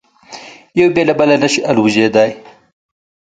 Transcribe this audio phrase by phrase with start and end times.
[0.79, 2.31] یو بې له بله نه شي الوزېدای.